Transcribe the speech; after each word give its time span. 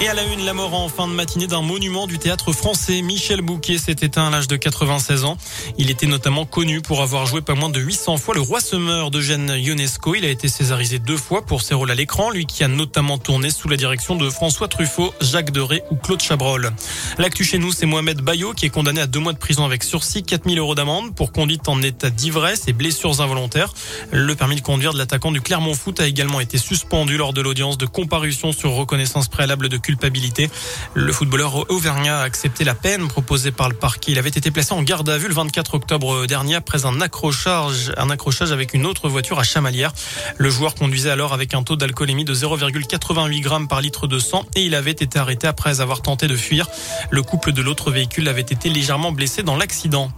Et 0.00 0.08
à 0.08 0.14
la 0.14 0.24
une, 0.24 0.44
la 0.44 0.52
mort 0.54 0.74
en 0.74 0.88
fin 0.88 1.06
de 1.06 1.12
matinée 1.12 1.46
d'un 1.46 1.62
monument 1.62 2.06
du 2.08 2.18
théâtre 2.18 2.52
français. 2.52 3.00
Michel 3.00 3.42
Bouquet 3.42 3.78
s'est 3.78 3.92
éteint 3.92 4.26
à 4.26 4.30
l'âge 4.30 4.48
de 4.48 4.56
96 4.56 5.24
ans. 5.24 5.36
Il 5.78 5.88
était 5.88 6.06
notamment 6.06 6.44
connu 6.46 6.82
pour 6.82 7.00
avoir 7.00 7.26
joué 7.26 7.42
pas 7.42 7.54
moins 7.54 7.70
de 7.70 7.80
800 7.80 8.16
fois 8.16 8.34
le 8.34 8.40
roi 8.40 8.60
semeur 8.60 9.12
d'Eugène 9.12 9.54
Ionesco. 9.56 10.16
Il 10.16 10.24
a 10.24 10.28
été 10.28 10.48
césarisé 10.48 10.98
deux 10.98 11.16
fois 11.16 11.46
pour 11.46 11.62
ses 11.62 11.74
rôles 11.74 11.92
à 11.92 11.94
l'écran, 11.94 12.30
lui 12.30 12.44
qui 12.44 12.64
a 12.64 12.68
notamment 12.68 13.18
tourné 13.18 13.50
sous 13.50 13.68
la 13.68 13.76
direction 13.76 14.16
de 14.16 14.28
François 14.28 14.66
Truffaut, 14.66 15.14
Jacques 15.20 15.52
Deray 15.52 15.80
ou 15.90 15.94
Claude 15.94 16.20
Chabrol. 16.20 16.72
L'actu 17.18 17.44
chez 17.44 17.58
nous, 17.58 17.72
c'est 17.72 17.86
Mohamed 17.86 18.20
Bayo 18.20 18.52
qui 18.52 18.66
est 18.66 18.70
condamné 18.70 19.00
à 19.00 19.06
deux 19.06 19.20
mois 19.20 19.32
de 19.32 19.38
prison 19.38 19.64
avec 19.64 19.84
sursis, 19.84 20.24
4000 20.24 20.58
euros 20.58 20.74
d'amende 20.74 21.14
pour 21.14 21.30
conduite 21.30 21.68
en 21.68 21.80
état 21.82 22.10
d'ivresse 22.10 22.64
et 22.66 22.72
blessures 22.72 23.20
involontaires. 23.20 23.72
Le 24.10 24.34
permis 24.34 24.56
de 24.56 24.60
conduire 24.60 24.92
de 24.92 24.98
l'attaquant 24.98 25.30
du 25.30 25.40
Clermont 25.40 25.74
Foot 25.74 26.00
a 26.00 26.06
également 26.06 26.40
été 26.40 26.58
suspendu 26.58 27.16
lors 27.16 27.32
de 27.32 27.40
l'audience 27.40 27.78
de 27.78 27.86
comparution 27.86 28.52
sur 28.52 28.72
reconnaissance 28.72 29.28
préalable 29.28 29.68
de 29.68 29.83
culpabilité. 29.84 30.50
Le 30.94 31.12
footballeur 31.12 31.70
auvergnat 31.70 32.20
a 32.20 32.22
accepté 32.22 32.64
la 32.64 32.74
peine 32.74 33.06
proposée 33.06 33.52
par 33.52 33.68
le 33.68 33.74
parquet. 33.74 34.12
Il 34.12 34.18
avait 34.18 34.30
été 34.30 34.50
placé 34.50 34.72
en 34.72 34.82
garde 34.82 35.08
à 35.10 35.18
vue 35.18 35.28
le 35.28 35.34
24 35.34 35.74
octobre 35.74 36.26
dernier 36.26 36.54
après 36.54 36.86
un 36.86 37.00
accrochage, 37.00 37.92
un 37.98 38.08
accrochage 38.08 38.50
avec 38.50 38.72
une 38.72 38.86
autre 38.86 39.08
voiture 39.08 39.38
à 39.38 39.44
Chamalières. 39.44 39.92
Le 40.38 40.48
joueur 40.48 40.74
conduisait 40.74 41.10
alors 41.10 41.34
avec 41.34 41.52
un 41.54 41.62
taux 41.62 41.76
d'alcoolémie 41.76 42.24
de 42.24 42.34
0,88 42.34 43.40
grammes 43.40 43.68
par 43.68 43.82
litre 43.82 44.06
de 44.06 44.18
sang 44.18 44.46
et 44.54 44.62
il 44.62 44.74
avait 44.74 44.90
été 44.90 45.18
arrêté 45.18 45.46
après 45.46 45.82
avoir 45.82 46.00
tenté 46.00 46.28
de 46.28 46.36
fuir. 46.36 46.66
Le 47.10 47.22
couple 47.22 47.52
de 47.52 47.60
l'autre 47.60 47.90
véhicule 47.90 48.26
avait 48.28 48.40
été 48.40 48.70
légèrement 48.70 49.12
blessé 49.12 49.42
dans 49.42 49.56
l'accident. 49.56 50.10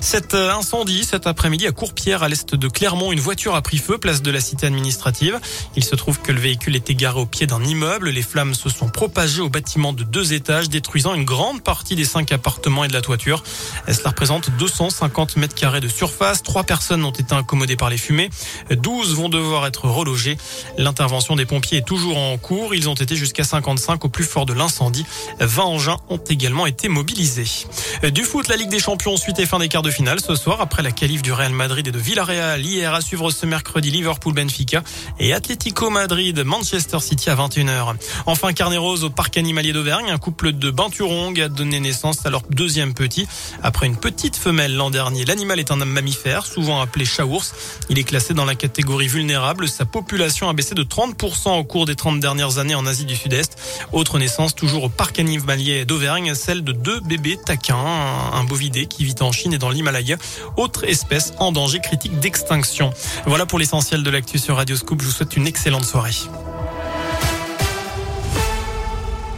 Cet 0.00 0.34
incendie 0.34 1.04
cet 1.04 1.26
après-midi 1.26 1.66
à 1.66 1.72
Courpierre 1.72 2.22
à 2.22 2.28
l'est 2.28 2.54
de 2.54 2.68
Clermont, 2.68 3.10
une 3.10 3.20
voiture 3.20 3.54
a 3.54 3.62
pris 3.62 3.78
feu 3.78 3.96
place 3.96 4.20
de 4.20 4.30
la 4.30 4.40
cité 4.40 4.66
administrative. 4.66 5.40
Il 5.76 5.84
se 5.84 5.96
trouve 5.96 6.20
que 6.20 6.30
le 6.30 6.40
véhicule 6.40 6.76
était 6.76 6.94
garé 6.94 7.20
au 7.20 7.26
pied 7.26 7.46
d'un 7.46 7.64
immeuble. 7.64 8.10
Les 8.10 8.22
flammes 8.22 8.54
se 8.54 8.68
sont 8.68 8.88
propagées 8.88 9.13
au 9.14 9.48
bâtiment 9.48 9.92
de 9.92 10.02
deux 10.02 10.32
étages, 10.32 10.68
détruisant 10.68 11.14
une 11.14 11.24
grande 11.24 11.62
partie 11.62 11.94
des 11.94 12.04
cinq 12.04 12.32
appartements 12.32 12.84
et 12.84 12.88
de 12.88 12.92
la 12.92 13.00
toiture. 13.00 13.44
Cela 13.86 14.10
représente 14.10 14.50
250 14.58 15.36
mètres 15.36 15.54
carrés 15.54 15.80
de 15.80 15.86
surface. 15.86 16.42
Trois 16.42 16.64
personnes 16.64 17.04
ont 17.04 17.12
été 17.12 17.32
incommodées 17.32 17.76
par 17.76 17.90
les 17.90 17.96
fumées. 17.96 18.28
12 18.70 19.14
vont 19.14 19.28
devoir 19.28 19.66
être 19.66 19.86
relogées. 19.86 20.36
L'intervention 20.78 21.36
des 21.36 21.46
pompiers 21.46 21.78
est 21.78 21.86
toujours 21.86 22.18
en 22.18 22.36
cours. 22.38 22.74
Ils 22.74 22.88
ont 22.88 22.94
été 22.94 23.14
jusqu'à 23.14 23.44
55 23.44 24.04
au 24.04 24.08
plus 24.08 24.24
fort 24.24 24.46
de 24.46 24.52
l'incendie. 24.52 25.06
20 25.38 25.62
engins 25.62 25.98
ont 26.08 26.20
également 26.28 26.66
été 26.66 26.88
mobilisés. 26.88 27.66
Du 28.12 28.24
foot, 28.24 28.48
la 28.48 28.56
Ligue 28.56 28.70
des 28.70 28.80
Champions, 28.80 29.16
suite 29.16 29.38
et 29.38 29.46
fin 29.46 29.60
des 29.60 29.68
quarts 29.68 29.82
de 29.82 29.90
finale 29.90 30.20
ce 30.20 30.34
soir 30.34 30.60
après 30.60 30.82
la 30.82 30.90
qualif 30.90 31.22
du 31.22 31.32
Real 31.32 31.52
Madrid 31.52 31.86
et 31.86 31.92
de 31.92 31.98
Villarreal. 31.98 32.60
Hier 32.60 32.92
à 32.92 33.00
suivre 33.00 33.30
ce 33.30 33.46
mercredi 33.46 33.92
Liverpool-Benfica 33.92 34.82
et 35.20 35.32
Atlético 35.32 35.88
Madrid-Manchester 35.88 36.98
City 36.98 37.30
à 37.30 37.36
21h. 37.36 37.94
Enfin, 38.26 38.52
Carnet 38.52 38.76
Rose 38.76 39.03
au 39.04 39.10
parc 39.10 39.36
animalier 39.36 39.72
d'Auvergne. 39.72 40.10
Un 40.10 40.18
couple 40.18 40.52
de 40.52 40.70
Binturong 40.70 41.40
a 41.40 41.48
donné 41.48 41.80
naissance 41.80 42.24
à 42.26 42.30
leur 42.30 42.42
deuxième 42.50 42.94
petit. 42.94 43.26
Après 43.62 43.86
une 43.86 43.96
petite 43.96 44.36
femelle 44.36 44.74
l'an 44.74 44.90
dernier, 44.90 45.24
l'animal 45.24 45.60
est 45.60 45.70
un 45.70 45.76
mammifère, 45.76 46.46
souvent 46.46 46.80
appelé 46.80 47.04
chat-ours. 47.04 47.54
Il 47.90 47.98
est 47.98 48.04
classé 48.04 48.34
dans 48.34 48.44
la 48.44 48.54
catégorie 48.54 49.08
vulnérable. 49.08 49.68
Sa 49.68 49.84
population 49.84 50.48
a 50.48 50.52
baissé 50.52 50.74
de 50.74 50.82
30% 50.82 51.58
au 51.58 51.64
cours 51.64 51.86
des 51.86 51.94
30 51.94 52.20
dernières 52.20 52.58
années 52.58 52.74
en 52.74 52.86
Asie 52.86 53.04
du 53.04 53.14
Sud-Est. 53.14 53.56
Autre 53.92 54.18
naissance 54.18 54.54
toujours 54.54 54.84
au 54.84 54.88
parc 54.88 55.18
animalier 55.18 55.84
d'Auvergne, 55.84 56.34
celle 56.34 56.64
de 56.64 56.72
deux 56.72 57.00
bébés 57.00 57.38
taquins, 57.44 57.76
un 57.76 58.44
bovidé 58.44 58.86
qui 58.86 59.04
vit 59.04 59.14
en 59.20 59.32
Chine 59.32 59.52
et 59.52 59.58
dans 59.58 59.70
l'Himalaya. 59.70 60.16
Autre 60.56 60.84
espèce 60.84 61.32
en 61.38 61.52
danger 61.52 61.80
critique 61.80 62.18
d'extinction. 62.18 62.92
Voilà 63.26 63.46
pour 63.46 63.58
l'essentiel 63.58 64.02
de 64.02 64.10
l'actu 64.10 64.38
sur 64.38 64.56
Radio 64.56 64.76
Scoop. 64.76 65.00
Je 65.02 65.06
vous 65.06 65.12
souhaite 65.12 65.36
une 65.36 65.46
excellente 65.46 65.84
soirée. 65.84 66.14